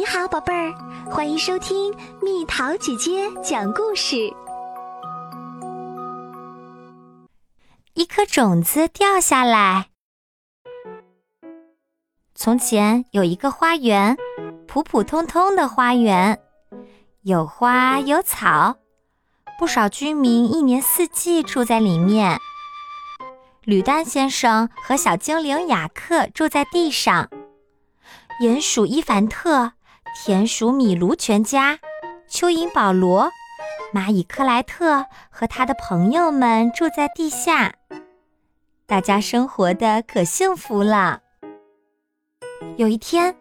[0.00, 0.72] 你好，宝贝儿，
[1.10, 4.32] 欢迎收听蜜桃姐姐讲故事。
[7.92, 9.88] 一颗种子掉下来。
[12.34, 14.16] 从前有一个花园，
[14.66, 16.40] 普普通通的花园，
[17.20, 18.78] 有花有草，
[19.58, 22.38] 不少居民一年四季住在里面。
[23.64, 27.28] 吕丹先生和小精灵雅克住在地上，
[28.40, 29.72] 鼹鼠伊凡特。
[30.14, 31.78] 田鼠米卢全家、
[32.28, 33.30] 蚯蚓保罗、
[33.94, 37.74] 蚂蚁克莱特和他的朋友们住在地下，
[38.86, 41.20] 大家生活的可幸福了。
[42.76, 43.34] 有一天，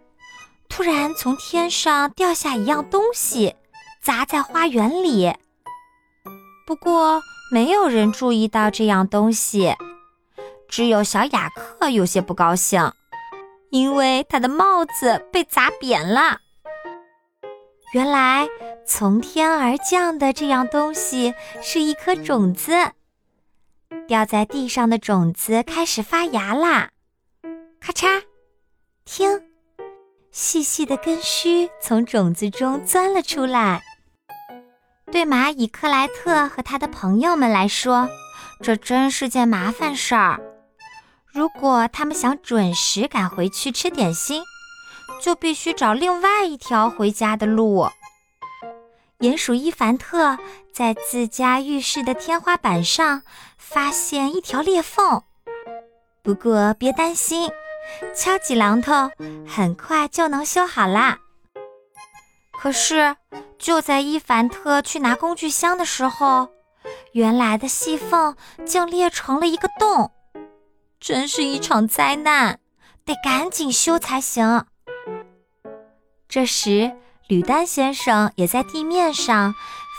[0.70, 3.56] 突然从天上掉下一样东西，
[4.02, 5.34] 砸在花园里。
[6.66, 9.76] 不过，没有人注意到这样东西，
[10.70, 12.92] 只有小雅克有些不高兴，
[13.72, 16.40] 因为他的帽子被砸扁了。
[17.92, 18.48] 原来
[18.86, 22.72] 从天而降的这样东西是一颗种子，
[24.08, 26.92] 掉在地上的种子开始发芽啦！
[27.80, 28.22] 咔嚓，
[29.06, 29.42] 听，
[30.32, 33.82] 细细的根须从种子中钻了出来。
[35.12, 38.08] 对蚂蚁克莱特和他的朋友们来说，
[38.62, 40.40] 这真是件麻烦事儿。
[41.26, 44.44] 如果他们想准时赶回去吃点心，
[45.20, 47.88] 就必须找另外一条回家的路。
[49.20, 50.38] 鼹鼠伊凡特
[50.72, 53.22] 在自家浴室的天花板上
[53.58, 55.24] 发现一条裂缝，
[56.24, 57.52] 不过别担心，
[58.16, 59.12] 敲几榔头
[59.46, 61.20] 很快就能修好啦。
[62.54, 63.16] 可是
[63.58, 66.48] 就在伊凡特去拿工具箱的时候，
[67.12, 70.12] 原来的细缝竟裂成了一个洞，
[71.00, 72.60] 真是一场灾难，
[73.04, 74.66] 得赶紧修才行。
[76.30, 76.92] 这时，
[77.28, 79.56] 吕丹先生也在地面上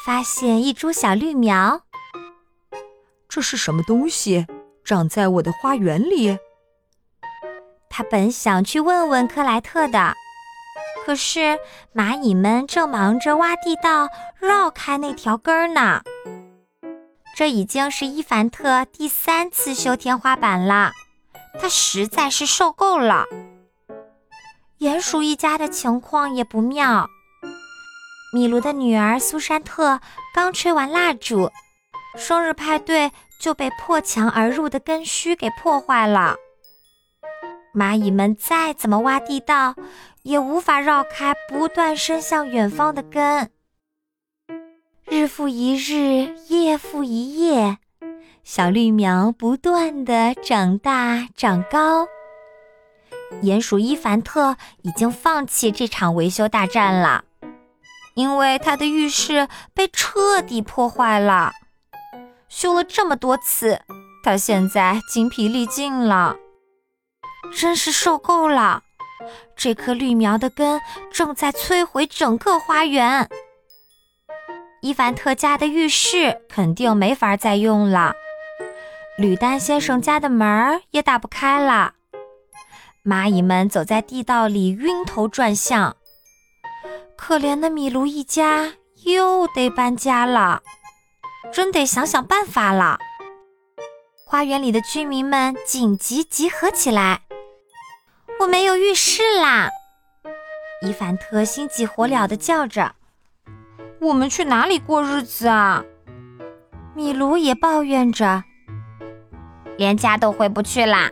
[0.06, 1.82] 发现一株小绿苗。
[3.28, 4.46] 这是什么东西？
[4.84, 6.38] 长在我的花园里？
[7.88, 10.14] 他本想去问问克莱特的，
[11.04, 11.58] 可是
[11.92, 16.02] 蚂蚁们正忙着挖地道，绕开那条根儿呢。
[17.34, 20.92] 这已经是伊凡特第三次修天花板了，
[21.60, 23.26] 他实在是受够了。
[24.80, 27.06] 鼹鼠一家的情况也不妙。
[28.32, 30.00] 米卢的女儿苏珊特
[30.34, 31.50] 刚吹完蜡烛，
[32.16, 36.36] 生日派对就被破墙而入的根须给破坏了。
[37.74, 39.74] 蚂蚁们再怎么挖地道，
[40.22, 43.50] 也无法绕开不断伸向远方的根。
[45.04, 47.76] 日复一日，夜复一夜，
[48.42, 52.08] 小绿苗不断的长大长高。
[53.42, 57.24] 鼹鼠伊凡特已经放弃这场维修大战了，
[58.14, 61.52] 因为他的浴室被彻底破坏了。
[62.48, 63.80] 修了这么多次，
[64.22, 66.36] 他现在精疲力尽了，
[67.56, 68.82] 真是受够了。
[69.54, 70.80] 这棵绿苗的根
[71.12, 73.28] 正在摧毁整个花园，
[74.80, 78.14] 伊凡特家的浴室肯定没法再用了，
[79.16, 81.94] 吕丹先生家的门也打不开了。
[83.04, 85.96] 蚂蚁们走在地道里，晕头转向。
[87.16, 88.74] 可怜的米卢一家
[89.04, 90.62] 又得搬家了，
[91.52, 92.98] 真得想想办法了。
[94.26, 97.22] 花园里的居民们紧急集合起来。
[98.40, 99.70] 我没有浴室啦！
[100.82, 102.94] 伊凡特心急火燎地叫着
[104.00, 105.84] ：“我们去哪里过日子啊？”
[106.94, 108.44] 米卢也抱怨着
[109.76, 111.10] ：“连家都回不去啦。”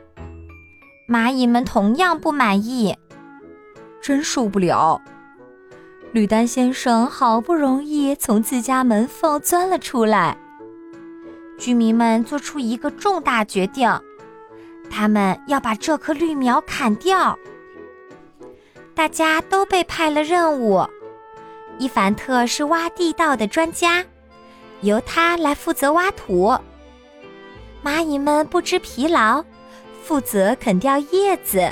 [1.08, 2.94] 蚂蚁们同样不满意，
[4.02, 5.00] 真受不了。
[6.12, 10.36] 吕丹先生好不容易从自家门缝钻了出来，
[11.58, 13.90] 居民们做出一个重大决定，
[14.90, 17.38] 他们要把这棵绿苗砍掉。
[18.94, 20.86] 大家都被派了任务，
[21.78, 24.04] 伊凡特是挖地道的专家，
[24.82, 26.54] 由他来负责挖土。
[27.82, 29.42] 蚂蚁们不知疲劳。
[30.08, 31.70] 负责啃掉叶子。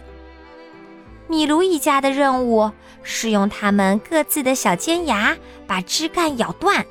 [1.26, 2.70] 米卢一家的任务
[3.02, 5.34] 是用他们各自的小尖牙
[5.66, 6.84] 把枝干咬断。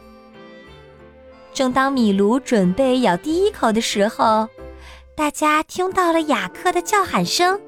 [1.53, 4.49] 正当米卢准备咬第一口的时候，
[5.15, 7.61] 大家听到了雅克的叫喊声：“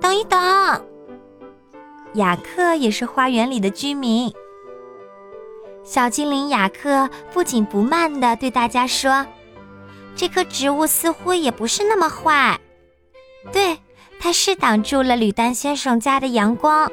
[0.00, 0.38] 等一等！”
[2.14, 4.32] 雅克也是花园里的居民。
[5.84, 9.26] 小精灵雅克不紧不慢地对大家说。
[10.18, 12.58] 这棵植物似乎也不是那么坏，
[13.52, 13.78] 对，
[14.18, 16.90] 它是挡住了吕丹先生家的阳光，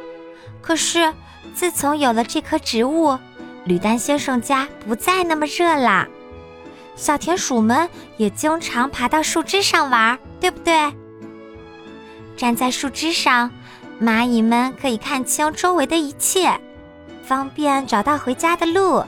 [0.62, 1.12] 可是
[1.56, 3.18] 自从有了这棵植物，
[3.63, 6.07] 吕丹先生家不再那么热啦。
[6.95, 10.94] 小田鼠们也经常爬到树枝上玩，对不对？
[12.38, 13.50] 站在树枝上，
[14.00, 16.62] 蚂蚁们可以看清周围的一切，
[17.24, 19.04] 方便找到回家的路。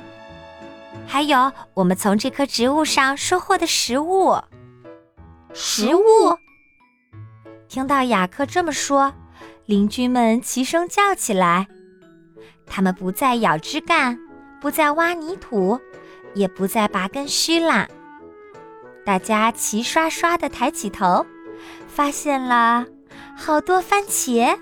[1.05, 4.37] 还有我们从这棵植物上收获的食物。
[5.53, 6.01] 食物。
[7.67, 9.13] 听到雅克这么说，
[9.65, 11.67] 邻居们齐声叫起来。
[12.65, 14.17] 他们不再咬枝干，
[14.61, 15.79] 不再挖泥土，
[16.33, 17.87] 也不再拔根须啦。
[19.05, 21.25] 大家齐刷刷地抬起头，
[21.87, 22.85] 发现了
[23.35, 24.57] 好多番茄。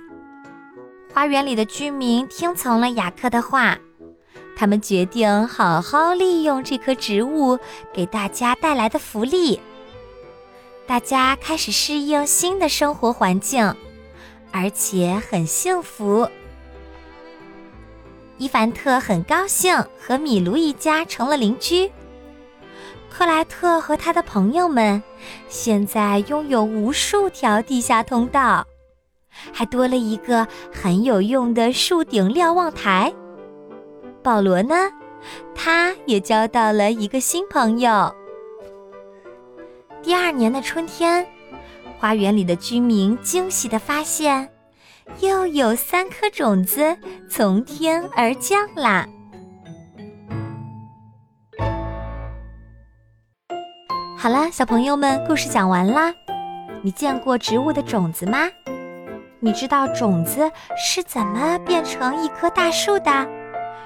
[1.14, 3.78] 花园里的居民听从了雅克的话。
[4.56, 7.60] 他们决定好好利用这棵植物
[7.94, 9.60] 给大家带来的福利。
[10.88, 13.76] 大家开始适应新的生活环境，
[14.52, 16.30] 而且很幸福。
[18.38, 21.92] 伊凡特很高兴和米卢一家成了邻居。
[23.10, 25.02] 克莱特和他的朋友们
[25.48, 28.68] 现在拥有无数条地下通道，
[29.54, 33.14] 还多了一个很有用的树顶瞭望台。
[34.26, 34.76] 保罗呢？
[35.54, 38.12] 他也交到了一个新朋友。
[40.02, 41.24] 第二年的春天，
[42.00, 44.50] 花园里的居民惊喜地发现，
[45.20, 46.98] 又有三颗种子
[47.30, 49.08] 从天而降啦！
[54.18, 56.12] 好了，小朋友们，故事讲完啦。
[56.82, 58.50] 你见过植物的种子吗？
[59.40, 63.45] 你知道种子是怎么变成一棵大树的？